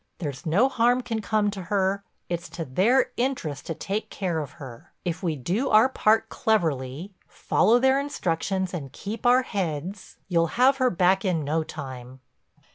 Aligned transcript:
There's 0.17 0.47
no 0.47 0.67
harm 0.67 1.01
can 1.01 1.21
come 1.21 1.51
to 1.51 1.61
her; 1.65 2.03
it's 2.27 2.49
to 2.57 2.65
their 2.65 3.11
interest 3.17 3.67
to 3.67 3.75
take 3.75 4.09
care 4.09 4.39
of 4.39 4.53
her. 4.53 4.91
If 5.05 5.21
we 5.21 5.35
do 5.35 5.69
our 5.69 5.89
part 5.89 6.27
cleverly, 6.27 7.13
follow 7.27 7.77
their 7.77 7.99
instructions 7.99 8.73
and 8.73 8.91
keep 8.91 9.27
our 9.27 9.43
heads, 9.43 10.17
you'll 10.27 10.47
have 10.57 10.77
her 10.77 10.89
back 10.89 11.23
in 11.23 11.43
no 11.43 11.61
time." 11.63 12.19